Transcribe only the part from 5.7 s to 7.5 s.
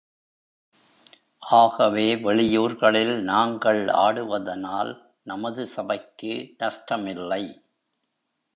சபைக்கு நஷ்டமில்லை.